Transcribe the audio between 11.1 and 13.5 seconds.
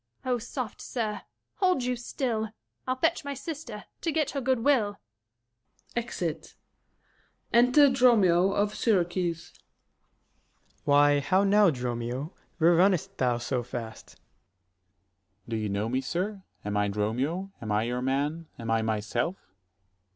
how now, Dromio! where runn'st thou